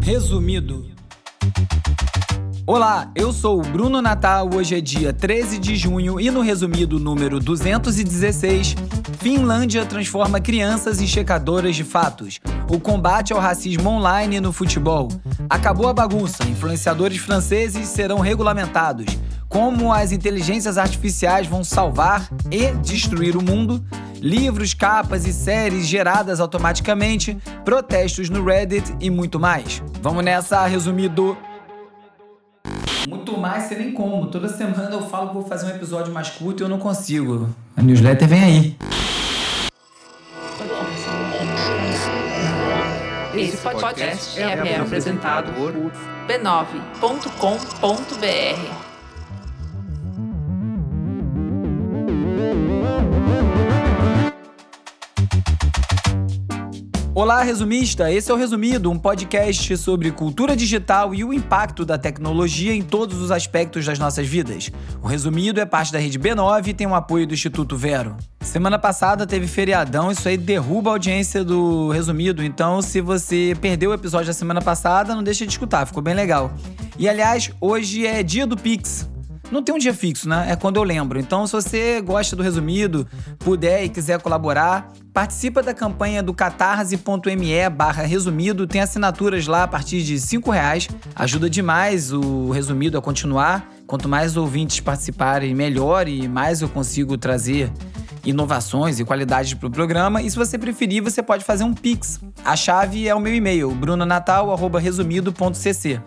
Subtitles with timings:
[0.00, 0.86] Resumido.
[2.64, 4.48] Olá, eu sou o Bruno Natal.
[4.54, 8.76] Hoje é dia 13 de junho e no resumido número 216,
[9.18, 12.38] Finlândia transforma crianças em checadoras de fatos.
[12.70, 15.08] O combate ao racismo online no futebol.
[15.50, 16.44] Acabou a bagunça.
[16.44, 19.06] Influenciadores franceses serão regulamentados.
[19.48, 23.82] Como as inteligências artificiais vão salvar e destruir o mundo
[24.20, 29.82] livros, capas e séries geradas automaticamente, protestos no Reddit e muito mais.
[30.02, 31.36] Vamos nessa, resumido.
[33.08, 34.26] Muito mais, sei nem como.
[34.26, 37.48] Toda semana eu falo que vou fazer um episódio mais curto e eu não consigo.
[37.76, 38.76] A newsletter vem aí.
[43.34, 45.72] Esse podcast é, é apresentado por
[46.26, 48.88] b9.com.br.
[57.18, 58.12] Olá, resumista!
[58.12, 62.80] Esse é o Resumido, um podcast sobre cultura digital e o impacto da tecnologia em
[62.80, 64.70] todos os aspectos das nossas vidas.
[65.02, 68.16] O Resumido é parte da rede B9 e tem o apoio do Instituto Vero.
[68.40, 73.90] Semana passada teve feriadão, isso aí derruba a audiência do Resumido, então se você perdeu
[73.90, 76.52] o episódio da semana passada, não deixa de escutar, ficou bem legal.
[76.96, 79.08] E aliás, hoje é dia do Pix.
[79.50, 80.46] Não tem um dia fixo, né?
[80.50, 81.18] É quando eu lembro.
[81.18, 83.06] Então, se você gosta do resumido,
[83.38, 88.66] puder e quiser colaborar, participa da campanha do catarse.me barra resumido.
[88.66, 90.88] Tem assinaturas lá a partir de cinco reais.
[91.14, 93.66] Ajuda demais o resumido a continuar.
[93.86, 97.72] Quanto mais ouvintes participarem, melhor e mais eu consigo trazer
[98.24, 100.20] inovações e qualidades para o programa.
[100.22, 102.20] E se você preferir, você pode fazer um Pix.
[102.44, 106.00] A chave é o meu e-mail, brunonatal.resumido.cc.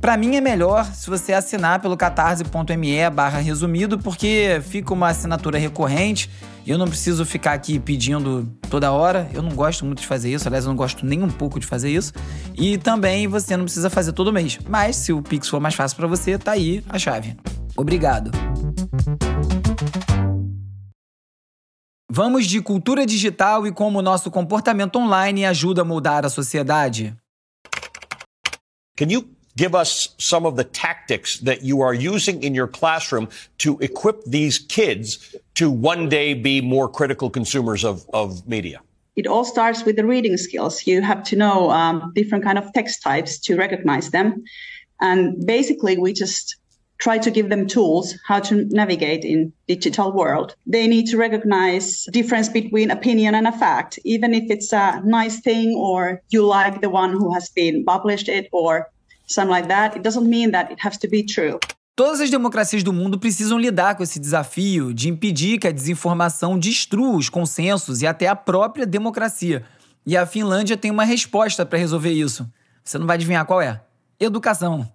[0.00, 5.58] Para mim é melhor se você assinar pelo catarse.me barra resumido, porque fica uma assinatura
[5.58, 6.30] recorrente
[6.66, 9.30] eu não preciso ficar aqui pedindo toda hora.
[9.32, 11.66] Eu não gosto muito de fazer isso, aliás, eu não gosto nem um pouco de
[11.66, 12.12] fazer isso.
[12.56, 14.58] E também você não precisa fazer todo mês.
[14.68, 17.36] Mas se o Pix for mais fácil para você, tá aí a chave.
[17.76, 18.32] Obrigado.
[22.08, 27.16] Vamos de cultura digital e como o nosso comportamento online ajuda a moldar a sociedade.
[28.96, 33.28] Can you give us some of the tactics that you are using in your classroom
[33.58, 38.80] to equip these kids to one day be more critical consumers of, of media?
[39.16, 40.86] It all starts with the reading skills.
[40.86, 44.44] You have to know um, different kind of text types to recognize them.
[45.00, 46.56] And basically, we just
[46.98, 50.54] try to give them tools how to navigate in digital world.
[50.66, 55.40] They need to recognize difference between opinion and a fact, even if it's a nice
[55.40, 58.86] thing or you like the one who has been published it or
[59.26, 61.58] something like that, it doesn't mean that it has to be true.
[61.96, 66.58] Todas as democracias do mundo precisam lidar com esse desafio de impedir que a desinformação
[66.58, 69.64] destrua os consensos e até a própria democracia.
[70.04, 72.46] E a Finlândia tem uma resposta para resolver isso.
[72.84, 73.80] Você não vai adivinhar qual é?
[74.20, 74.86] Educação.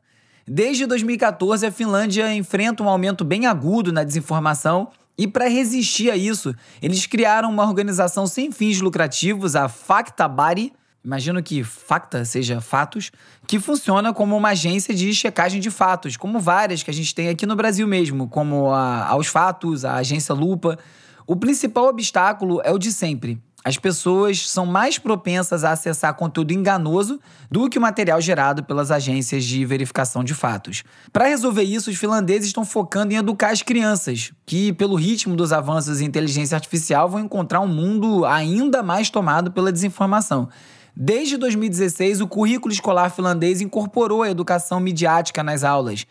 [0.53, 6.17] Desde 2014, a Finlândia enfrenta um aumento bem agudo na desinformação e para resistir a
[6.17, 10.73] isso, eles criaram uma organização sem fins lucrativos, a Faktabari,
[11.05, 13.13] imagino que facta seja fatos,
[13.47, 17.29] que funciona como uma agência de checagem de fatos, como várias que a gente tem
[17.29, 20.77] aqui no Brasil mesmo, como a Aos Fatos, a agência Lupa.
[21.25, 23.41] O principal obstáculo é o de sempre.
[23.63, 28.89] As pessoas são mais propensas a acessar conteúdo enganoso do que o material gerado pelas
[28.89, 30.83] agências de verificação de fatos.
[31.13, 35.53] Para resolver isso, os finlandeses estão focando em educar as crianças, que, pelo ritmo dos
[35.53, 40.49] avanços em inteligência artificial, vão encontrar um mundo ainda mais tomado pela desinformação.
[40.95, 46.05] Desde 2016, o currículo escolar finlandês incorporou a educação midiática nas aulas.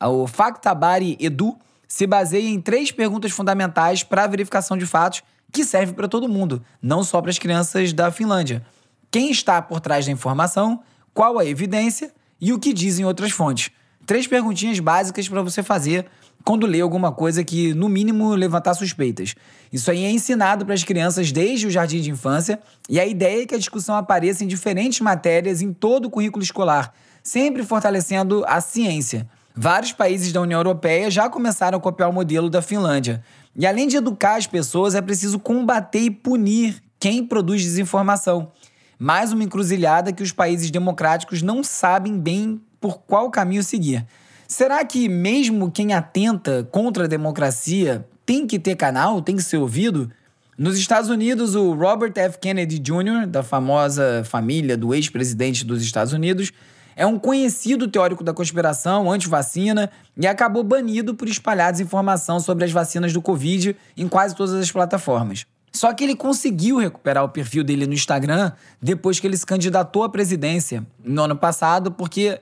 [0.00, 5.22] O Faktabari Edu se baseia em três perguntas fundamentais para a verificação de fatos
[5.54, 8.66] que serve para todo mundo, não só para as crianças da Finlândia.
[9.08, 10.82] Quem está por trás da informação,
[11.14, 13.70] qual a evidência e o que dizem outras fontes.
[14.04, 16.06] Três perguntinhas básicas para você fazer
[16.44, 19.36] quando lê alguma coisa que, no mínimo, levantar suspeitas.
[19.72, 23.44] Isso aí é ensinado para as crianças desde o jardim de infância e a ideia
[23.44, 26.92] é que a discussão apareça em diferentes matérias em todo o currículo escolar,
[27.22, 29.26] sempre fortalecendo a ciência.
[29.56, 33.22] Vários países da União Europeia já começaram a copiar o modelo da Finlândia.
[33.56, 38.50] E além de educar as pessoas, é preciso combater e punir quem produz desinformação.
[38.98, 44.06] Mais uma encruzilhada que os países democráticos não sabem bem por qual caminho seguir.
[44.48, 49.56] Será que mesmo quem atenta contra a democracia tem que ter canal, tem que ser
[49.58, 50.10] ouvido?
[50.56, 52.38] Nos Estados Unidos, o Robert F.
[52.38, 56.52] Kennedy Jr., da famosa família do ex-presidente dos Estados Unidos,
[56.96, 62.72] é um conhecido teórico da conspiração anti-vacina e acabou banido por espalhar desinformação sobre as
[62.72, 65.46] vacinas do Covid em quase todas as plataformas.
[65.72, 70.04] Só que ele conseguiu recuperar o perfil dele no Instagram depois que ele se candidatou
[70.04, 72.40] à presidência no ano passado, porque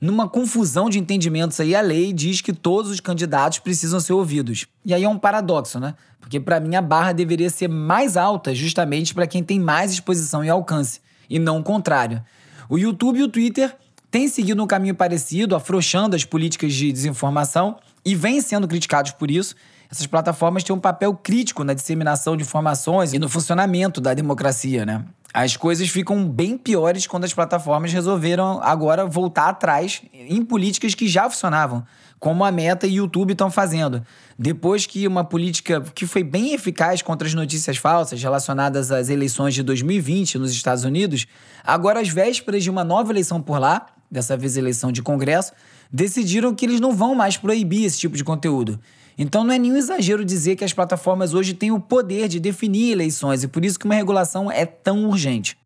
[0.00, 4.66] numa confusão de entendimentos aí, a lei diz que todos os candidatos precisam ser ouvidos.
[4.84, 5.94] E aí é um paradoxo, né?
[6.20, 10.44] Porque para mim a barra deveria ser mais alta justamente para quem tem mais exposição
[10.44, 11.00] e alcance,
[11.30, 12.20] e não o contrário.
[12.68, 13.76] O YouTube e o Twitter
[14.12, 19.30] têm seguido um caminho parecido, afrouxando as políticas de desinformação e vêm sendo criticados por
[19.30, 19.56] isso,
[19.90, 24.84] essas plataformas têm um papel crítico na disseminação de informações e no funcionamento da democracia,
[24.84, 25.04] né?
[25.32, 31.08] As coisas ficam bem piores quando as plataformas resolveram agora voltar atrás em políticas que
[31.08, 31.82] já funcionavam,
[32.20, 34.04] como a Meta e o YouTube estão fazendo.
[34.38, 39.54] Depois que uma política que foi bem eficaz contra as notícias falsas relacionadas às eleições
[39.54, 41.26] de 2020 nos Estados Unidos,
[41.64, 45.52] agora às vésperas de uma nova eleição por lá, dessa vez eleição de Congresso,
[45.90, 48.78] decidiram que eles não vão mais proibir esse tipo de conteúdo.
[49.16, 52.92] Então não é nenhum exagero dizer que as plataformas hoje têm o poder de definir
[52.92, 55.56] eleições e por isso que uma regulação é tão urgente.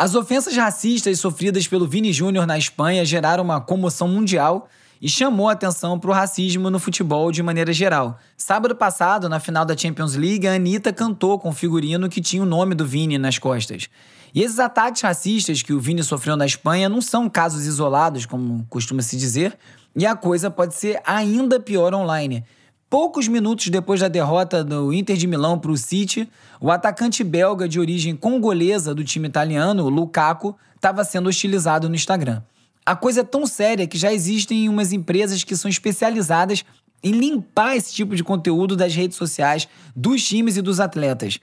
[0.00, 4.68] As ofensas racistas sofridas pelo Vini Júnior na Espanha geraram uma comoção mundial
[5.02, 8.18] e chamou a atenção para o racismo no futebol de maneira geral.
[8.36, 12.42] Sábado passado, na final da Champions League, a Anitta cantou com um figurino que tinha
[12.42, 13.88] o nome do Vini nas costas.
[14.34, 18.66] E esses ataques racistas que o Vini sofreu na Espanha não são casos isolados, como
[18.68, 19.56] costuma se dizer,
[19.96, 22.44] e a coisa pode ser ainda pior online.
[22.90, 26.28] Poucos minutos depois da derrota do Inter de Milão para o City,
[26.60, 32.42] o atacante belga de origem congolesa do time italiano, Lukaku, estava sendo hostilizado no Instagram.
[32.86, 36.64] A coisa é tão séria que já existem umas empresas que são especializadas
[37.02, 41.38] em limpar esse tipo de conteúdo das redes sociais dos times e dos atletas.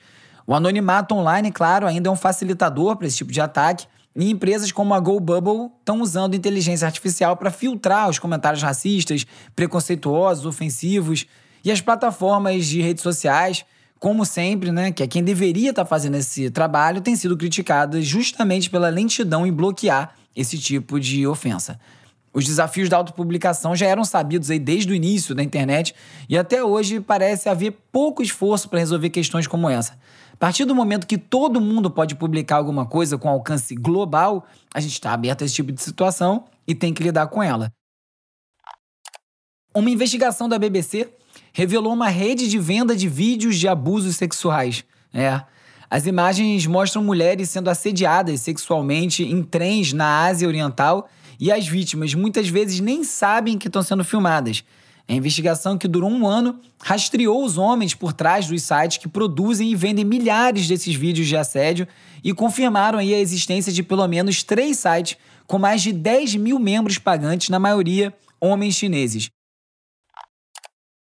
[0.48, 4.72] O anonimato online, claro, ainda é um facilitador para esse tipo de ataque, e empresas
[4.72, 9.26] como a GoBubble estão usando inteligência artificial para filtrar os comentários racistas,
[9.56, 11.26] preconceituosos, ofensivos.
[11.64, 13.66] E as plataformas de redes sociais,
[14.00, 18.06] como sempre, né, que é quem deveria estar tá fazendo esse trabalho, têm sido criticadas
[18.06, 21.78] justamente pela lentidão em bloquear esse tipo de ofensa.
[22.34, 25.96] Os desafios da autopublicação já eram sabidos aí desde o início da internet
[26.28, 29.98] e até hoje parece haver pouco esforço para resolver questões como essa.
[30.36, 34.82] A partir do momento que todo mundo pode publicar alguma coisa com alcance global, a
[34.82, 37.72] gente está aberto a esse tipo de situação e tem que lidar com ela.
[39.74, 41.10] Uma investigação da BBC
[41.54, 44.84] revelou uma rede de venda de vídeos de abusos sexuais.
[45.14, 45.42] É.
[45.90, 51.08] As imagens mostram mulheres sendo assediadas sexualmente em trens na Ásia Oriental
[51.40, 54.66] e as vítimas muitas vezes nem sabem que estão sendo filmadas.
[55.08, 59.72] A investigação, que durou um ano, rastreou os homens por trás dos sites que produzem
[59.72, 61.88] e vendem milhares desses vídeos de assédio
[62.24, 66.98] e confirmaram a existência de pelo menos três sites com mais de 10 mil membros
[66.98, 69.30] pagantes, na maioria homens chineses.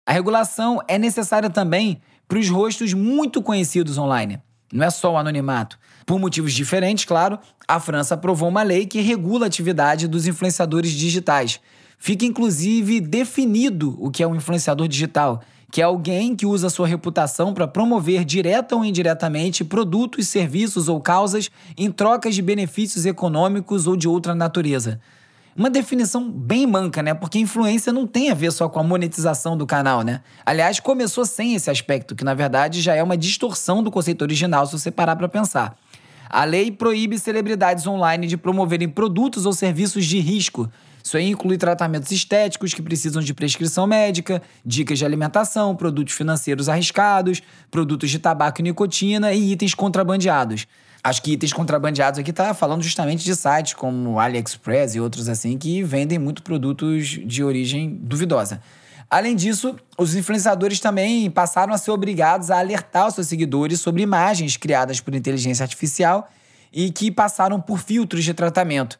[0.07, 4.41] A regulação é necessária também para os rostos muito conhecidos online.
[4.73, 5.79] Não é só o anonimato.
[6.05, 10.93] Por motivos diferentes, claro, a França aprovou uma lei que regula a atividade dos influenciadores
[10.93, 11.61] digitais,
[11.99, 16.87] Fica inclusive definido o que é um influenciador digital, que é alguém que usa sua
[16.87, 23.87] reputação para promover direta ou indiretamente produtos, serviços ou causas em trocas de benefícios econômicos
[23.87, 25.01] ou de outra natureza.
[25.57, 27.15] Uma definição bem manca, né?
[27.15, 30.21] Porque influência não tem a ver só com a monetização do canal, né?
[30.45, 34.67] Aliás, começou sem esse aspecto, que na verdade já é uma distorção do conceito original
[34.67, 35.75] se você parar para pensar.
[36.29, 40.71] A lei proíbe celebridades online de promoverem produtos ou serviços de risco,
[41.07, 46.69] isso aí inclui tratamentos estéticos que precisam de prescrição médica, dicas de alimentação, produtos financeiros
[46.69, 50.67] arriscados, produtos de tabaco e nicotina e itens contrabandeados.
[51.05, 55.57] Acho que itens contrabandeados aqui tá falando justamente de sites como AliExpress e outros assim
[55.57, 58.61] que vendem muito produtos de origem duvidosa.
[59.09, 64.03] Além disso, os influenciadores também passaram a ser obrigados a alertar os seus seguidores sobre
[64.03, 66.29] imagens criadas por inteligência artificial
[66.73, 68.99] e que passaram por filtros de tratamento.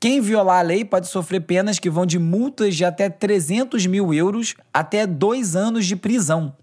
[0.00, 4.14] Quem violar a lei pode sofrer penas que vão de multas de até 300 mil
[4.14, 6.54] euros até dois anos de prisão.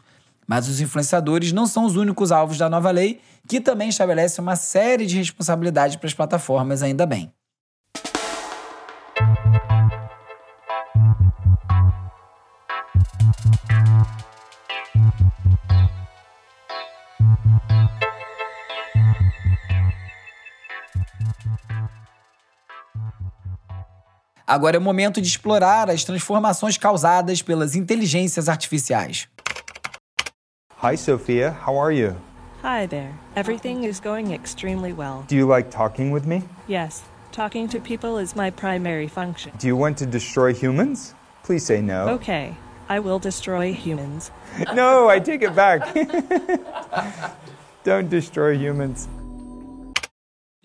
[0.48, 4.56] Mas os influenciadores não são os únicos alvos da nova lei, que também estabelece uma
[4.56, 7.30] série de responsabilidades para as plataformas, ainda bem.
[24.48, 29.28] Agora é o momento de explorar as transformações causadas pelas inteligências artificiais.
[30.84, 31.56] Hi, Sophia.
[31.66, 32.16] How are you?
[32.64, 33.14] Hi there.
[33.36, 35.24] Everything is going extremely well.
[35.28, 36.44] Do you like talking with me?
[36.68, 39.52] Yes, talking to people is my primary function.
[39.60, 41.16] Do you want to destroy humans?
[41.44, 42.10] Please say no.
[42.10, 42.56] Okay,
[42.88, 44.32] I will destroy humans.
[44.76, 45.82] No, I take it back.
[47.84, 49.08] Don't destroy humans.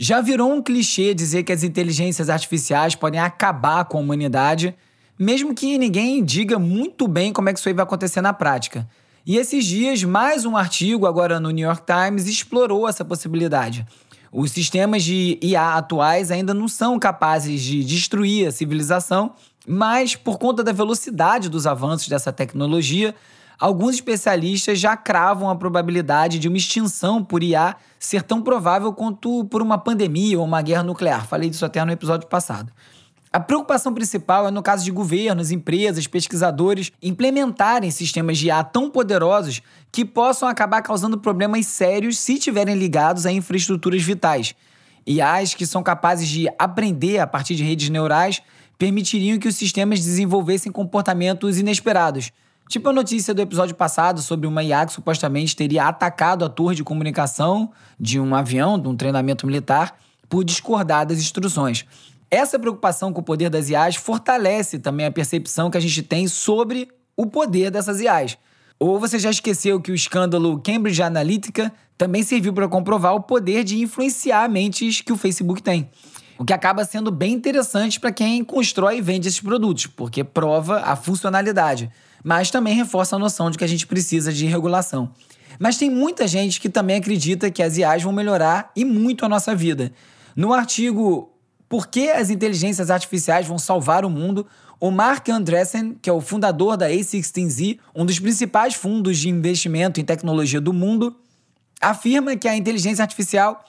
[0.03, 4.75] Já virou um clichê dizer que as inteligências artificiais podem acabar com a humanidade,
[5.19, 8.89] mesmo que ninguém diga muito bem como é que isso aí vai acontecer na prática.
[9.27, 13.87] E esses dias, mais um artigo, agora no New York Times, explorou essa possibilidade.
[14.33, 19.35] Os sistemas de IA atuais ainda não são capazes de destruir a civilização,
[19.69, 23.15] mas por conta da velocidade dos avanços dessa tecnologia,
[23.61, 29.45] alguns especialistas já cravam a probabilidade de uma extinção por IA ser tão provável quanto
[29.45, 31.27] por uma pandemia ou uma guerra nuclear.
[31.27, 32.73] Falei disso até no episódio passado.
[33.33, 38.91] A preocupação principal é no caso de governos, empresas, pesquisadores implementarem sistemas de IA tão
[38.91, 39.63] poderosos
[39.93, 44.55] que possam acabar causando problemas sérios se estiverem ligados a infraestruturas vitais.
[45.07, 48.43] IAs que são capazes de aprender a partir de redes neurais
[48.77, 52.33] permitiriam que os sistemas desenvolvessem comportamentos inesperados,
[52.71, 56.77] Tipo a notícia do episódio passado sobre uma IA que supostamente teria atacado a torre
[56.77, 59.99] de comunicação de um avião, de um treinamento militar,
[60.29, 61.85] por discordar das instruções.
[62.31, 66.29] Essa preocupação com o poder das IAs fortalece também a percepção que a gente tem
[66.29, 66.87] sobre
[67.17, 68.39] o poder dessas IAs.
[68.79, 73.65] Ou você já esqueceu que o escândalo Cambridge Analytica também serviu para comprovar o poder
[73.65, 75.91] de influenciar mentes que o Facebook tem.
[76.39, 80.83] O que acaba sendo bem interessante para quem constrói e vende esses produtos, porque prova
[80.83, 81.91] a funcionalidade
[82.25, 85.13] mas também reforça a noção de que a gente precisa de regulação.
[85.59, 89.29] Mas tem muita gente que também acredita que as IAs vão melhorar e muito a
[89.29, 89.93] nossa vida.
[90.35, 91.33] No artigo
[91.69, 94.47] Por que as inteligências artificiais vão salvar o mundo,
[94.81, 100.01] o Mark Andreessen, que é o fundador da A16Z, um dos principais fundos de investimento
[100.01, 101.15] em tecnologia do mundo,
[101.81, 103.63] afirma que a inteligência artificial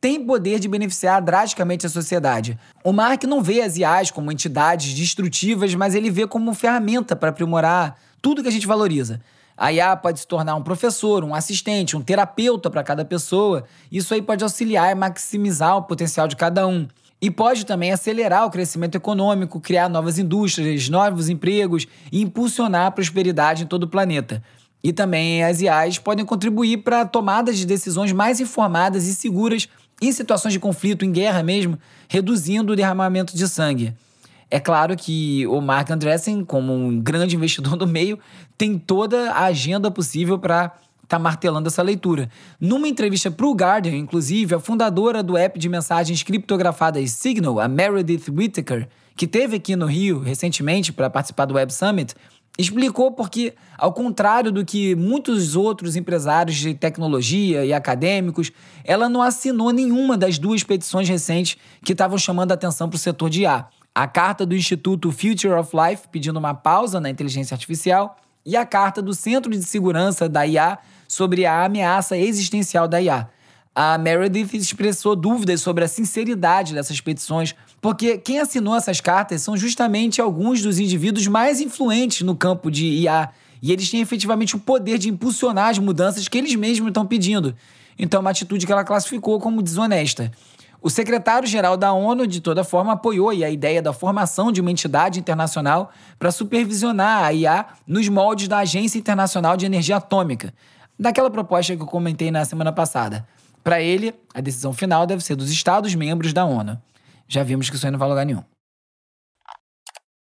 [0.00, 2.58] tem poder de beneficiar drasticamente a sociedade.
[2.84, 7.30] O Mark não vê as IAs como entidades destrutivas, mas ele vê como ferramenta para
[7.30, 9.20] aprimorar tudo que a gente valoriza.
[9.56, 13.64] A IA pode se tornar um professor, um assistente, um terapeuta para cada pessoa.
[13.90, 16.86] Isso aí pode auxiliar e maximizar o potencial de cada um.
[17.20, 22.90] E pode também acelerar o crescimento econômico, criar novas indústrias, novos empregos e impulsionar a
[22.92, 24.40] prosperidade em todo o planeta.
[24.80, 29.68] E também as IAs podem contribuir para tomadas de decisões mais informadas e seguras
[30.00, 31.78] em situações de conflito, em guerra mesmo,
[32.08, 33.94] reduzindo o derramamento de sangue.
[34.50, 38.18] É claro que o Mark Andreessen, como um grande investidor do meio,
[38.56, 40.66] tem toda a agenda possível para
[41.02, 42.30] estar tá martelando essa leitura.
[42.60, 47.68] Numa entrevista para o Guardian, inclusive, a fundadora do app de mensagens criptografadas Signal, a
[47.68, 52.14] Meredith Whittaker, que teve aqui no Rio recentemente para participar do Web Summit,
[52.58, 58.50] Explicou porque, ao contrário do que muitos outros empresários de tecnologia e acadêmicos,
[58.82, 62.98] ela não assinou nenhuma das duas petições recentes que estavam chamando a atenção para o
[62.98, 63.66] setor de IA.
[63.94, 68.66] A carta do Instituto Future of Life pedindo uma pausa na inteligência artificial e a
[68.66, 73.28] carta do Centro de Segurança da IA sobre a ameaça existencial da IA.
[73.72, 79.56] A Meredith expressou dúvidas sobre a sinceridade dessas petições, porque quem assinou essas cartas são
[79.56, 83.30] justamente alguns dos indivíduos mais influentes no campo de IA,
[83.60, 87.54] e eles têm efetivamente o poder de impulsionar as mudanças que eles mesmos estão pedindo.
[87.98, 90.30] Então, é uma atitude que ela classificou como desonesta.
[90.80, 95.18] O secretário-geral da ONU, de toda forma, apoiou a ideia da formação de uma entidade
[95.18, 100.54] internacional para supervisionar a IA nos moldes da Agência Internacional de Energia Atômica,
[100.96, 103.26] daquela proposta que eu comentei na semana passada.
[103.64, 106.80] Para ele, a decisão final deve ser dos Estados-membros da ONU.
[107.28, 108.42] Já vimos que isso aí não vai lugar nenhum.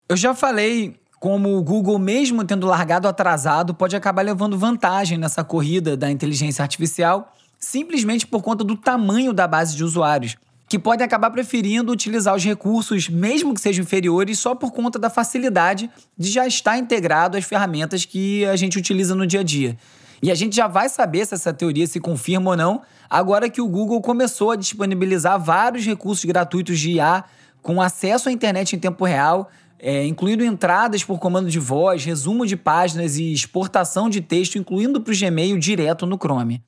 [0.08, 5.44] Eu já falei como o Google, mesmo tendo largado atrasado, pode acabar levando vantagem nessa
[5.44, 10.36] corrida da inteligência artificial, simplesmente por conta do tamanho da base de usuários,
[10.68, 15.10] que podem acabar preferindo utilizar os recursos, mesmo que sejam inferiores, só por conta da
[15.10, 19.76] facilidade de já estar integrado às ferramentas que a gente utiliza no dia a dia.
[20.22, 23.60] E a gente já vai saber se essa teoria se confirma ou não, agora que
[23.60, 27.24] o Google começou a disponibilizar vários recursos gratuitos de IA
[27.62, 29.48] com acesso à internet em tempo real,
[29.78, 35.00] é, incluindo entradas por comando de voz, resumo de páginas e exportação de texto, incluindo
[35.00, 36.62] para o Gmail direto no Chrome.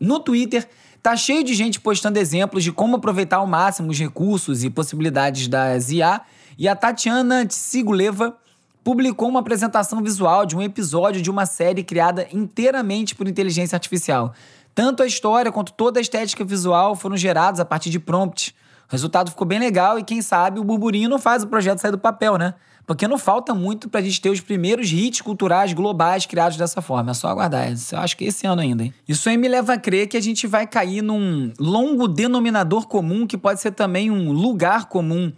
[0.00, 0.68] No Twitter,
[1.02, 5.48] tá cheio de gente postando exemplos de como aproveitar ao máximo os recursos e possibilidades
[5.48, 6.20] das IA,
[6.58, 8.36] e a Tatiana Tsiguleva
[8.88, 14.32] publicou uma apresentação visual de um episódio de uma série criada inteiramente por inteligência artificial.
[14.74, 18.54] Tanto a história quanto toda a estética visual foram gerados a partir de prompts.
[18.88, 21.90] O resultado ficou bem legal e quem sabe o burburinho não faz o projeto sair
[21.90, 22.54] do papel, né?
[22.86, 27.10] Porque não falta muito pra gente ter os primeiros hits culturais globais criados dessa forma.
[27.10, 27.68] É só aguardar.
[27.68, 28.94] Eu acho que esse ano ainda, hein?
[29.06, 33.26] Isso aí me leva a crer que a gente vai cair num longo denominador comum
[33.26, 35.30] que pode ser também um lugar comum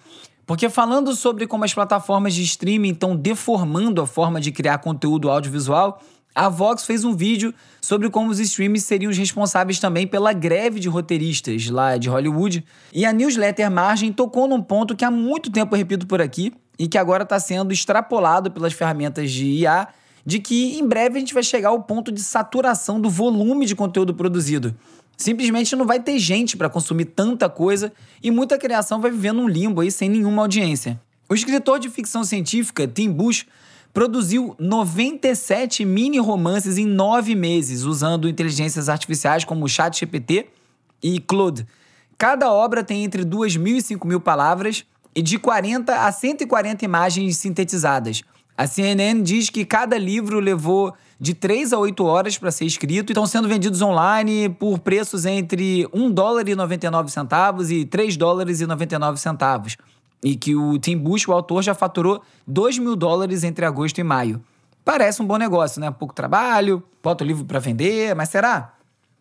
[0.50, 5.30] Porque falando sobre como as plataformas de streaming estão deformando a forma de criar conteúdo
[5.30, 6.02] audiovisual,
[6.34, 10.80] a Vox fez um vídeo sobre como os streams seriam os responsáveis também pela greve
[10.80, 12.64] de roteiristas lá de Hollywood.
[12.92, 16.52] E a newsletter Margem tocou num ponto que há muito tempo eu repito por aqui
[16.76, 19.86] e que agora está sendo extrapolado pelas ferramentas de IA,
[20.26, 23.76] de que em breve a gente vai chegar ao ponto de saturação do volume de
[23.76, 24.74] conteúdo produzido.
[25.20, 29.46] Simplesmente não vai ter gente para consumir tanta coisa e muita criação vai viver num
[29.46, 30.98] limbo aí sem nenhuma audiência.
[31.28, 33.44] O escritor de ficção científica, Tim Bush,
[33.92, 40.46] produziu 97 mini romances em nove meses, usando inteligências artificiais como ChatGPT
[41.02, 41.66] e Claude.
[42.16, 46.82] Cada obra tem entre 2 mil e 5 mil palavras e de 40 a 140
[46.82, 48.22] imagens sintetizadas.
[48.56, 53.10] A CNN diz que cada livro levou de 3 a 8 horas para ser escrito
[53.10, 58.16] e estão sendo vendidos online por preços entre 1 dólar e 99 centavos e 3
[58.16, 59.76] dólares e 99 centavos
[60.24, 64.02] e que o Tim Bush, o autor, já faturou 2 mil dólares entre agosto e
[64.02, 64.42] maio.
[64.84, 65.90] Parece um bom negócio, né?
[65.90, 68.74] Pouco trabalho, bota o livro para vender, mas será?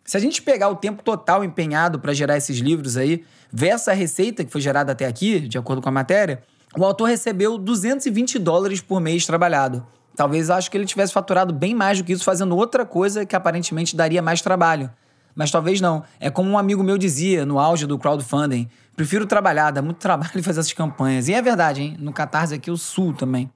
[0.04, 3.92] Se a gente pegar o tempo total empenhado para gerar esses livros aí, versus a
[3.92, 6.42] receita que foi gerada até aqui, de acordo com a matéria,
[6.76, 9.86] o autor recebeu 220 dólares por mês trabalhado.
[10.20, 13.34] Talvez acho que ele tivesse faturado bem mais do que isso fazendo outra coisa que
[13.34, 14.90] aparentemente daria mais trabalho.
[15.34, 16.04] Mas talvez não.
[16.20, 20.42] É como um amigo meu dizia no auge do crowdfunding: prefiro trabalhar, dá muito trabalho
[20.42, 21.26] fazer essas campanhas.
[21.26, 21.96] E é verdade, hein?
[21.98, 23.50] No Catarse aqui eu sul também.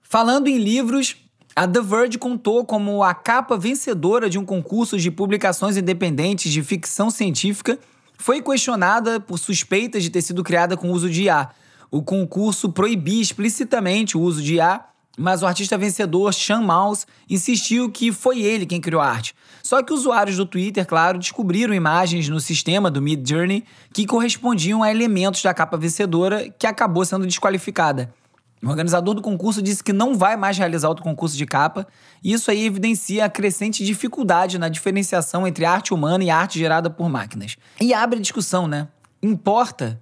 [0.00, 1.16] Falando em livros,
[1.54, 6.62] a The Verge contou como a capa vencedora de um concurso de publicações independentes de
[6.62, 7.78] ficção científica
[8.16, 11.50] foi questionada por suspeitas de ter sido criada com uso de IA.
[11.90, 14.84] O concurso proibia explicitamente o uso de IA
[15.18, 19.34] mas o artista vencedor, Sean Mouse, insistiu que foi ele quem criou a arte.
[19.64, 24.82] Só que usuários do Twitter, claro, descobriram imagens no sistema do Mid Journey que correspondiam
[24.82, 28.14] a elementos da capa vencedora que acabou sendo desqualificada.
[28.62, 31.86] O organizador do concurso disse que não vai mais realizar outro concurso de capa,
[32.22, 36.90] e isso aí evidencia a crescente dificuldade na diferenciação entre arte humana e arte gerada
[36.90, 37.56] por máquinas.
[37.80, 38.88] E abre discussão, né?
[39.22, 40.00] Importa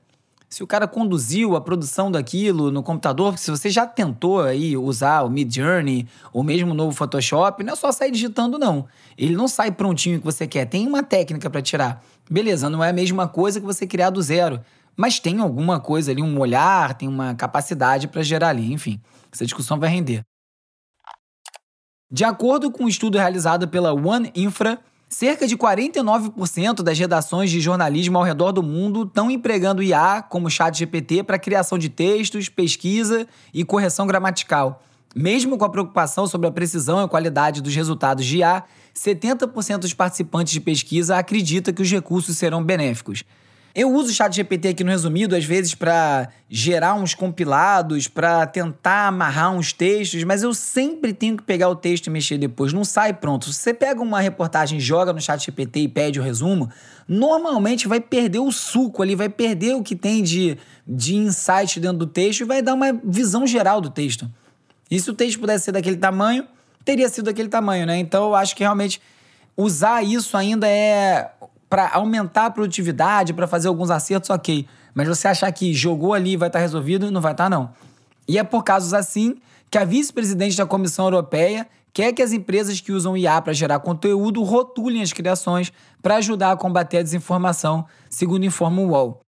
[0.48, 5.22] se o cara conduziu a produção daquilo no computador, se você já tentou aí usar
[5.22, 8.86] o Mid Journey ou mesmo o novo Photoshop, não é só sair digitando não.
[9.18, 12.02] Ele não sai prontinho que você quer, tem uma técnica para tirar.
[12.30, 14.60] Beleza, não é a mesma coisa que você criar do zero,
[14.96, 19.00] mas tem alguma coisa ali, um olhar, tem uma capacidade para gerar ali, enfim.
[19.32, 20.22] Essa discussão vai render.
[22.10, 27.60] De acordo com um estudo realizado pela One Infra, Cerca de 49% das redações de
[27.60, 32.48] jornalismo ao redor do mundo estão empregando IA como chat GPT para criação de textos,
[32.48, 34.82] pesquisa e correção gramatical.
[35.14, 38.64] Mesmo com a preocupação sobre a precisão e qualidade dos resultados de IA,
[38.94, 43.22] 70% dos participantes de pesquisa acredita que os recursos serão benéficos.
[43.76, 48.46] Eu uso o chat GPT aqui no resumido, às vezes, para gerar uns compilados, para
[48.46, 52.72] tentar amarrar uns textos, mas eu sempre tenho que pegar o texto e mexer depois.
[52.72, 53.52] Não sai pronto.
[53.52, 56.70] Se você pega uma reportagem, joga no chat GPT e pede o resumo,
[57.06, 60.56] normalmente vai perder o suco ali, vai perder o que tem de,
[60.88, 64.26] de insight dentro do texto e vai dar uma visão geral do texto.
[64.90, 66.46] E se o texto pudesse ser daquele tamanho,
[66.82, 67.98] teria sido daquele tamanho, né?
[67.98, 69.02] Então eu acho que realmente
[69.54, 71.30] usar isso ainda é
[71.68, 74.66] para aumentar a produtividade, para fazer alguns acertos, ok.
[74.94, 77.70] Mas você achar que jogou ali vai estar tá resolvido, não vai estar, tá, não.
[78.28, 79.36] E é por casos assim
[79.70, 83.80] que a vice-presidente da Comissão Europeia quer que as empresas que usam IA para gerar
[83.80, 89.20] conteúdo rotulem as criações para ajudar a combater a desinformação, segundo informa o UOL.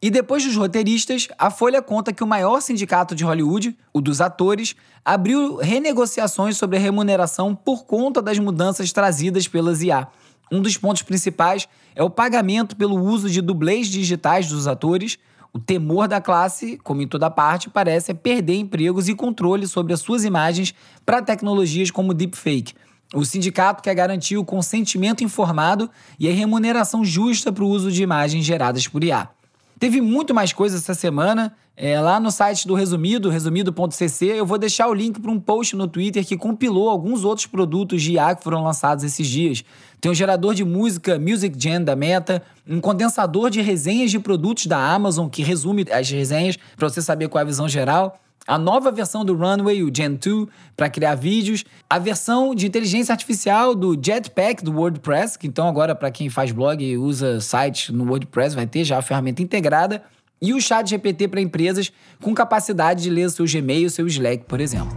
[0.00, 4.20] E depois dos roteiristas, a Folha conta que o maior sindicato de Hollywood, o dos
[4.20, 10.06] atores, abriu renegociações sobre a remuneração por conta das mudanças trazidas pelas IA.
[10.50, 15.18] Um dos pontos principais é o pagamento pelo uso de dublês digitais dos atores.
[15.52, 19.92] O temor da classe, como em toda parte, parece é perder empregos e controle sobre
[19.92, 22.74] as suas imagens para tecnologias como deepfake.
[23.14, 28.02] O sindicato quer garantir o consentimento informado e a remuneração justa para o uso de
[28.02, 29.30] imagens geradas por IA.
[29.78, 31.54] Teve muito mais coisa essa semana.
[31.76, 35.76] É, lá no site do Resumido, resumido.cc, eu vou deixar o link para um post
[35.76, 39.62] no Twitter que compilou alguns outros produtos de IA que foram lançados esses dias.
[40.00, 44.66] Tem um gerador de música Music Gen da Meta, um condensador de resenhas de produtos
[44.66, 48.56] da Amazon que resume as resenhas para você saber qual é a visão geral a
[48.56, 53.74] nova versão do Runway, o Gen 2, para criar vídeos, a versão de inteligência artificial
[53.74, 58.04] do Jetpack do WordPress, que então agora para quem faz blog e usa site no
[58.04, 60.02] WordPress vai ter já a ferramenta integrada,
[60.40, 64.60] e o chat GPT para empresas com capacidade de ler seu Gmail, seu Slack, por
[64.60, 64.96] exemplo.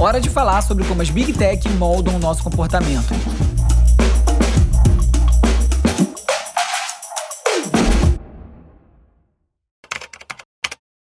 [0.00, 3.14] Hora de falar sobre como as Big Tech moldam o nosso comportamento.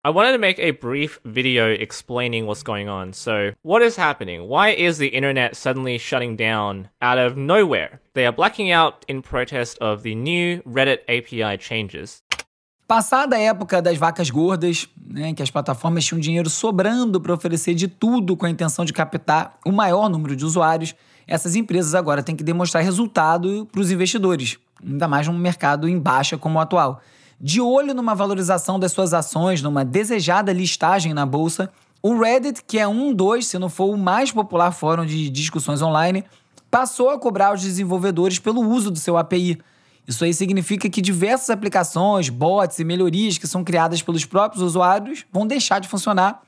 [0.09, 3.13] I wanted to make a brief video explaining what's going on.
[3.13, 4.47] So, what is happening?
[4.47, 8.01] Why is the internet suddenly shutting down out of nowhere?
[8.15, 12.23] They are blacking out in protest of the new Reddit API changes.
[12.87, 17.75] Passada a época das vacas gordas, né, que as plataformas tinham dinheiro sobrando para oferecer
[17.75, 20.95] de tudo com a intenção de captar o maior número de usuários,
[21.27, 25.99] essas empresas agora têm que demonstrar resultado para os investidores, ainda mais num mercado em
[25.99, 26.99] baixa como o atual.
[27.41, 31.71] De olho numa valorização das suas ações, numa desejada listagem na bolsa,
[32.01, 35.81] o Reddit, que é um dos, se não for o mais popular fórum de discussões
[35.81, 36.25] online,
[36.69, 39.57] passou a cobrar os desenvolvedores pelo uso do seu API.
[40.05, 45.25] Isso aí significa que diversas aplicações, bots e melhorias que são criadas pelos próprios usuários
[45.31, 46.41] vão deixar de funcionar,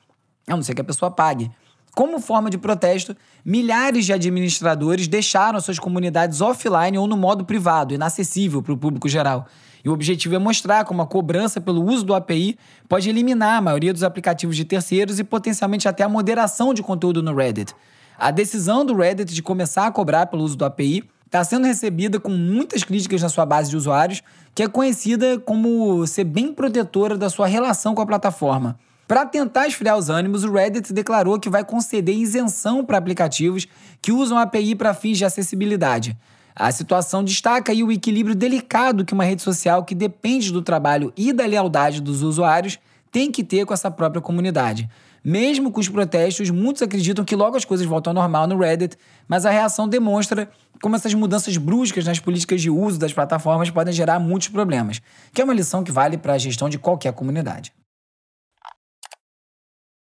[0.46, 1.50] a não ser que a pessoa pague.
[1.96, 7.94] Como forma de protesto, milhares de administradores deixaram suas comunidades offline ou no modo privado,
[7.94, 9.48] inacessível para o público geral.
[9.84, 13.62] E o objetivo é mostrar como a cobrança pelo uso do API pode eliminar a
[13.62, 17.74] maioria dos aplicativos de terceiros e potencialmente até a moderação de conteúdo no Reddit.
[18.18, 22.20] A decisão do Reddit de começar a cobrar pelo uso do API está sendo recebida
[22.20, 24.22] com muitas críticas na sua base de usuários,
[24.54, 28.78] que é conhecida como ser bem protetora da sua relação com a plataforma.
[29.08, 33.68] Para tentar esfriar os ânimos, o Reddit declarou que vai conceder isenção para aplicativos
[34.02, 36.18] que usam a API para fins de acessibilidade.
[36.56, 41.14] A situação destaca aí o equilíbrio delicado que uma rede social que depende do trabalho
[41.16, 42.80] e da lealdade dos usuários
[43.12, 44.90] tem que ter com essa própria comunidade.
[45.24, 48.98] Mesmo com os protestos, muitos acreditam que logo as coisas voltam ao normal no Reddit,
[49.28, 50.50] mas a reação demonstra
[50.82, 55.00] como essas mudanças bruscas nas políticas de uso das plataformas podem gerar muitos problemas,
[55.32, 57.72] que é uma lição que vale para a gestão de qualquer comunidade.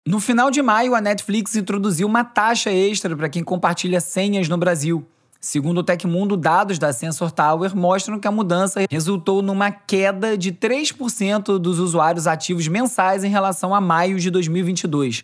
[0.07, 4.57] No final de maio, a Netflix introduziu uma taxa extra para quem compartilha senhas no
[4.57, 5.05] Brasil.
[5.47, 10.51] Segundo o Tecmundo, dados da Sensor Tower mostram que a mudança resultou numa queda de
[10.51, 15.23] 3% dos usuários ativos mensais em relação a maio de 2022.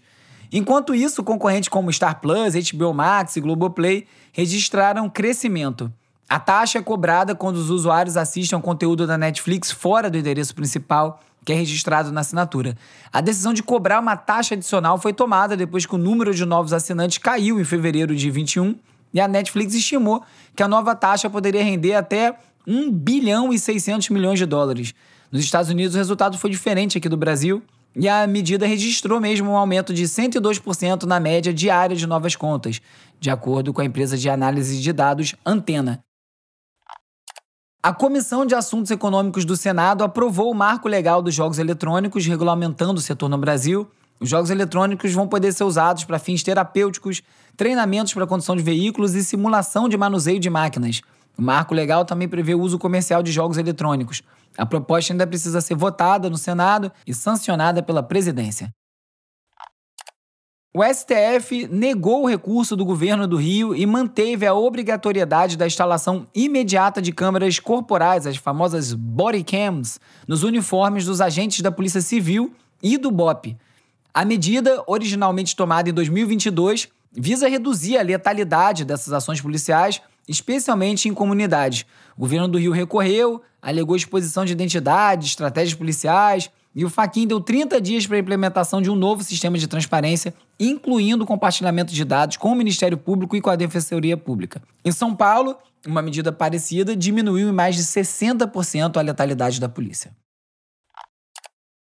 [0.49, 5.91] Enquanto isso, concorrentes como Star Plus, HBO Max e Globoplay registraram crescimento.
[6.29, 10.55] A taxa é cobrada quando os usuários assistem ao conteúdo da Netflix fora do endereço
[10.55, 12.77] principal, que é registrado na assinatura.
[13.11, 16.71] A decisão de cobrar uma taxa adicional foi tomada depois que o número de novos
[16.71, 18.73] assinantes caiu em fevereiro de 21
[19.13, 20.23] e a Netflix estimou
[20.55, 22.35] que a nova taxa poderia render até
[22.67, 24.93] 1 bilhão e 600 milhões de dólares.
[25.31, 27.61] Nos Estados Unidos, o resultado foi diferente aqui do Brasil
[27.95, 32.81] e a medida registrou mesmo um aumento de 102% na média diária de novas contas,
[33.19, 36.03] de acordo com a empresa de análise de dados Antena.
[37.83, 42.99] A Comissão de Assuntos Econômicos do Senado aprovou o marco legal dos jogos eletrônicos regulamentando
[42.99, 43.87] o setor no Brasil
[44.23, 47.21] os jogos eletrônicos vão poder ser usados para fins terapêuticos,
[47.55, 51.01] treinamentos para condução de veículos e simulação de manuseio de máquinas.
[51.37, 54.21] O marco legal também prevê o uso comercial de jogos eletrônicos.
[54.57, 58.71] A proposta ainda precisa ser votada no Senado e sancionada pela presidência.
[60.75, 66.25] O STF negou o recurso do governo do Rio e manteve a obrigatoriedade da instalação
[66.33, 72.55] imediata de câmeras corporais, as famosas body cams, nos uniformes dos agentes da Polícia Civil
[72.81, 73.55] e do BOP.
[74.11, 81.13] A medida, originalmente tomada em 2022, visa reduzir a letalidade dessas ações policiais, especialmente em
[81.13, 81.85] comunidades.
[82.17, 87.39] O governo do Rio recorreu, alegou exposição de identidade, estratégias policiais, e o Faquin deu
[87.39, 92.37] 30 dias para a implementação de um novo sistema de transparência, incluindo compartilhamento de dados
[92.37, 94.61] com o Ministério Público e com a Defensoria Pública.
[94.83, 100.11] Em São Paulo, uma medida parecida diminuiu em mais de 60% a letalidade da polícia.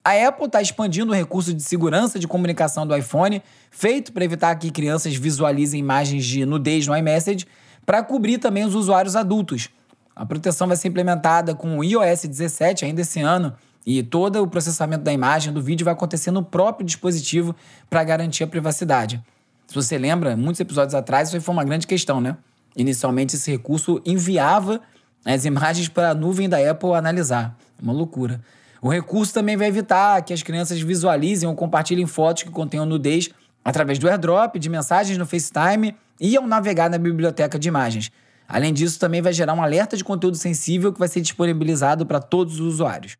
[0.04, 4.56] A Apple está expandindo o recurso de segurança de comunicação do iPhone, feito para evitar
[4.56, 7.46] que crianças visualizem imagens de nudez no iMessage,
[7.86, 9.70] para cobrir também os usuários adultos.
[10.16, 13.54] A proteção vai ser implementada com o iOS 17 ainda esse ano,
[13.86, 17.56] e todo o processamento da imagem do vídeo vai acontecer no próprio dispositivo
[17.90, 19.22] para garantir a privacidade.
[19.68, 22.38] Se você lembra, muitos episódios atrás isso foi uma grande questão, né?
[22.76, 24.82] Inicialmente esse recurso enviava
[25.26, 27.58] as imagens para a nuvem da Apple analisar.
[27.82, 28.42] Uma loucura.
[28.82, 33.30] O recurso também vai evitar que as crianças visualizem ou compartilhem fotos que contenham nudez
[33.64, 38.12] através do airdrop, de mensagens no FaceTime e ao navegar na biblioteca de imagens.
[38.48, 42.20] Além disso, também vai gerar um alerta de conteúdo sensível que vai ser disponibilizado para
[42.20, 43.18] todos os usuários.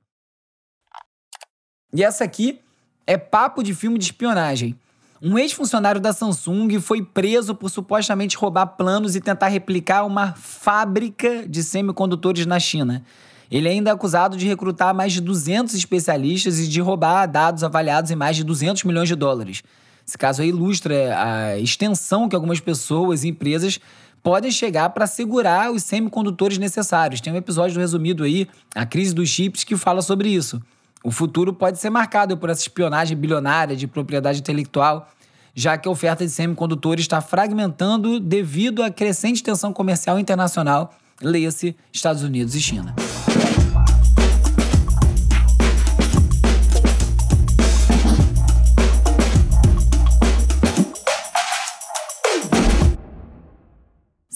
[1.94, 2.60] E essa aqui
[3.06, 4.78] é papo de filme de espionagem.
[5.22, 11.46] Um ex-funcionário da Samsung foi preso por supostamente roubar planos e tentar replicar uma fábrica
[11.48, 13.04] de semicondutores na China.
[13.52, 17.64] Ele é ainda é acusado de recrutar mais de 200 especialistas e de roubar dados
[17.64, 19.64] avaliados em mais de 200 milhões de dólares.
[20.08, 23.80] Esse caso ilustra a extensão que algumas pessoas e empresas
[24.22, 27.22] podem chegar para segurar os semicondutores necessários.
[27.22, 30.62] Tem um episódio do resumido aí, A Crise dos Chips, que fala sobre isso.
[31.04, 35.10] O futuro pode ser marcado por essa espionagem bilionária de propriedade intelectual,
[35.56, 41.76] já que a oferta de semicondutores está fragmentando devido à crescente tensão comercial internacional, leia-se
[41.92, 42.96] Estados Unidos e China.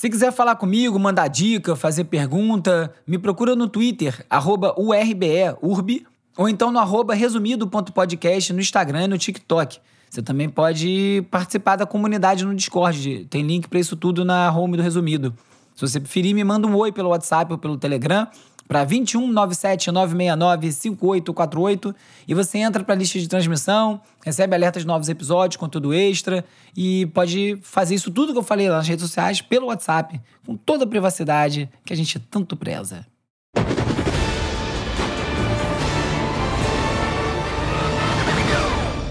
[0.04, 6.06] Se quiser falar comigo, mandar dica, fazer pergunta, me procura no Twitter, arroba URBE, URB,
[6.38, 9.80] ou então no arroba resumido.podcast no Instagram e no TikTok.
[10.10, 13.28] Você também pode participar da comunidade no Discord.
[13.30, 15.34] Tem link para isso tudo na home do Resumido.
[15.74, 18.28] Se você preferir, me manda um oi pelo WhatsApp ou pelo Telegram
[18.74, 21.96] para 21 97 969 5848
[22.28, 26.44] e você entra para a lista de transmissão, recebe alertas de novos episódios, conteúdo extra
[26.76, 30.56] e pode fazer isso tudo que eu falei lá nas redes sociais pelo WhatsApp, com
[30.56, 33.06] toda a privacidade que a gente tanto preza.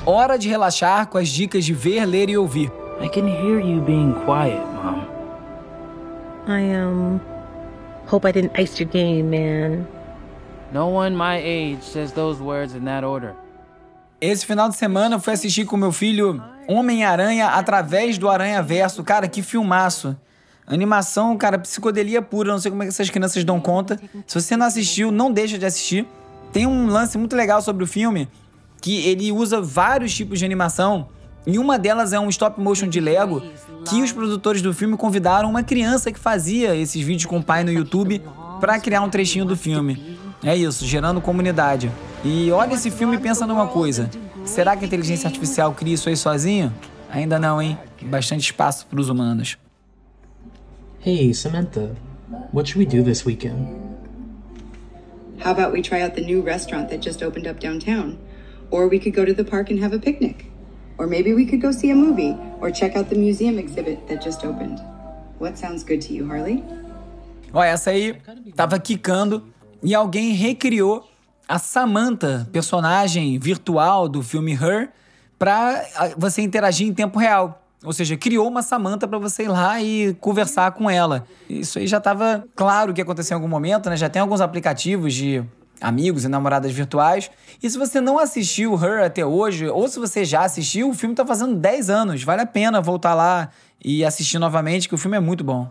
[0.04, 2.72] Hora de relaxar com as dicas de ver, ler e ouvir.
[3.00, 5.06] I can hear you being quiet, Mom.
[6.48, 7.20] I, um,
[8.12, 9.86] hope I didn't ice your game, man.
[10.72, 13.34] No one my age says those words in that order.
[14.20, 19.02] Esse final de semana eu fui assistir com meu filho Homem-Aranha através do Aranha Verso.
[19.02, 20.16] Cara, que filmaço.
[20.66, 22.52] Animação, cara, psicodelia pura.
[22.52, 23.98] Não sei como é que essas crianças dão conta.
[24.26, 26.06] Se você não assistiu, não deixa de assistir.
[26.52, 28.28] Tem um lance muito legal sobre o filme
[28.80, 31.08] que ele usa vários tipos de animação.
[31.46, 33.42] E uma delas é um stop motion de Lego
[33.88, 37.64] que os produtores do filme convidaram uma criança que fazia esses vídeos com o pai
[37.64, 38.22] no YouTube
[38.60, 40.18] para criar um trechinho do filme.
[40.42, 41.90] É isso, gerando comunidade.
[42.24, 44.08] E olha esse filme e pensa numa coisa.
[44.44, 46.72] Será que a inteligência artificial cria isso aí sozinho?
[47.10, 47.78] Ainda não, hein?
[48.02, 49.58] Bastante espaço para os humanos.
[51.04, 51.96] Hey, Samantha,
[52.52, 53.66] what should we do this weekend?
[55.44, 58.16] How about we try out the new restaurant that just opened up downtown?
[58.70, 60.51] Or we could go to the park and have a picnic.
[60.98, 64.24] Or maybe we could go see a movie or check out the museum exhibit that
[64.24, 64.80] just opened.
[65.38, 66.62] What sounds good to you, Harley?
[67.52, 68.16] Ó, essa aí
[68.54, 69.42] tava quicando
[69.82, 71.08] e alguém recriou
[71.48, 74.90] a Samantha, personagem virtual do filme Her,
[75.38, 75.84] para
[76.16, 77.60] você interagir em tempo real.
[77.84, 81.26] Ou seja, criou uma Samantha para você ir lá e conversar com ela.
[81.50, 83.96] Isso aí já estava claro que ia acontecer em algum momento, né?
[83.96, 85.42] Já tem alguns aplicativos de
[85.82, 87.30] amigos e namoradas virtuais.
[87.62, 91.14] E se você não assistiu Her até hoje, ou se você já assistiu, o filme
[91.14, 92.22] tá fazendo 10 anos.
[92.22, 93.50] Vale a pena voltar lá
[93.84, 95.68] e assistir novamente, que o filme é muito bom.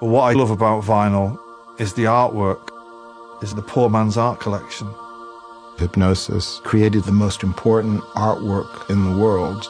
[0.00, 1.38] What I love about vinyl
[1.80, 2.72] is the artwork,
[3.42, 4.86] is the poor man's art collection.
[5.78, 9.68] Hypnosis created the most important artwork in the world.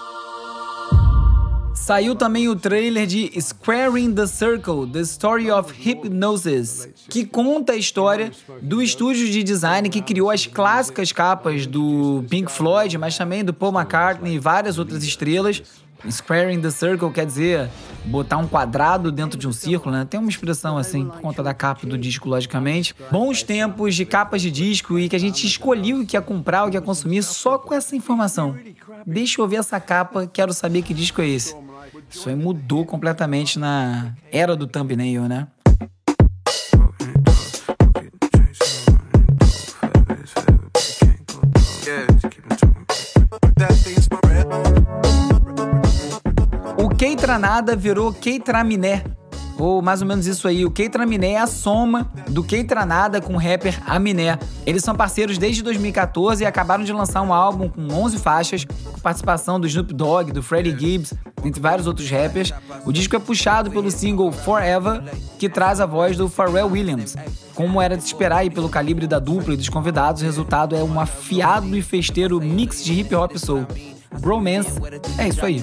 [1.88, 7.76] Saiu também o trailer de Squaring the Circle, The Story of Hypnosis, que conta a
[7.76, 13.42] história do estúdio de design que criou as clássicas capas do Pink Floyd, mas também
[13.42, 15.62] do Paul McCartney e várias outras estrelas.
[16.10, 17.70] Squaring the Circle quer dizer
[18.04, 20.04] botar um quadrado dentro de um círculo, né?
[20.08, 22.94] Tem uma expressão assim, por conta da capa do disco, logicamente.
[23.10, 26.66] Bons tempos de capas de disco e que a gente escolheu o que ia comprar,
[26.66, 28.56] o que ia consumir só com essa informação.
[29.06, 31.56] Deixa eu ver essa capa, quero saber que disco é esse.
[32.10, 35.46] Isso aí mudou completamente na era do thumbnail, né?
[46.76, 49.04] O Keitranada virou Keitraminé,
[49.58, 50.64] ou mais ou menos isso aí.
[50.64, 54.38] O Keitraminé é a soma do Keitranada com o rapper Aminé.
[54.64, 59.00] Eles são parceiros desde 2014 e acabaram de lançar um álbum com 11 faixas, com
[59.00, 62.52] participação do Snoop Dogg, do Freddie Gibbs, entre vários outros rappers.
[62.84, 65.02] O disco é puxado pelo single Forever,
[65.38, 67.16] que traz a voz do Pharrell Williams.
[67.54, 70.76] Como era de se esperar e pelo calibre da dupla e dos convidados, o resultado
[70.76, 73.66] é um afiado e festeiro mix de hip hop soul.
[74.20, 74.80] Bromance
[75.18, 75.62] é isso aí.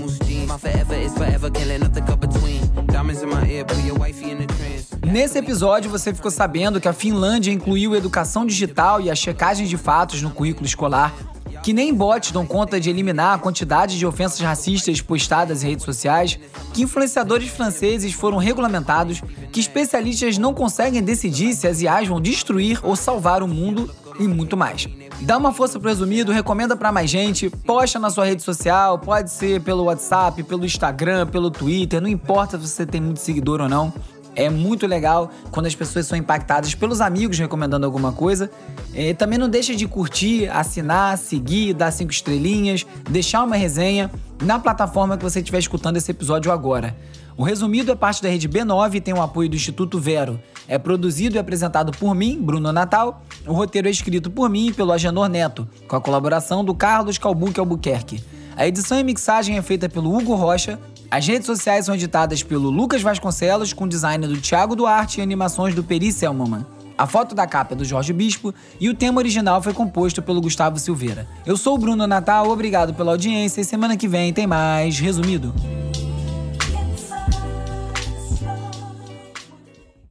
[5.05, 9.77] Nesse episódio, você ficou sabendo que a Finlândia incluiu educação digital e a checagem de
[9.77, 11.13] fatos no currículo escolar,
[11.63, 15.85] que nem bots dão conta de eliminar a quantidade de ofensas racistas postadas em redes
[15.85, 16.39] sociais,
[16.73, 22.79] que influenciadores franceses foram regulamentados, que especialistas não conseguem decidir se as IAs vão destruir
[22.83, 23.89] ou salvar o mundo
[24.19, 24.87] e muito mais.
[25.21, 29.31] Dá uma força pro resumido, recomenda para mais gente, posta na sua rede social, pode
[29.31, 33.69] ser pelo WhatsApp, pelo Instagram, pelo Twitter, não importa se você tem muito seguidor ou
[33.69, 33.93] não.
[34.35, 38.51] É muito legal quando as pessoas são impactadas pelos amigos recomendando alguma coisa.
[38.93, 44.11] E também não deixa de curtir, assinar, seguir, dar cinco estrelinhas, deixar uma resenha
[44.43, 46.93] na plataforma que você estiver escutando esse episódio agora.
[47.37, 50.37] O Resumido é parte da rede B9 e tem o apoio do Instituto Vero.
[50.67, 53.23] É produzido e apresentado por mim, Bruno Natal.
[53.45, 57.17] O roteiro é escrito por mim e pelo Agenor Neto, com a colaboração do Carlos
[57.17, 58.23] Calbuque Albuquerque.
[58.55, 60.79] A edição e mixagem é feita pelo Hugo Rocha.
[61.11, 65.75] As redes sociais são editadas pelo Lucas Vasconcelos, com design do Thiago Duarte e animações
[65.75, 66.65] do Peri Selmanman.
[66.97, 70.39] A foto da capa é do Jorge Bispo e o tema original foi composto pelo
[70.39, 71.27] Gustavo Silveira.
[71.45, 75.53] Eu sou o Bruno Natal, obrigado pela audiência e semana que vem tem mais Resumido.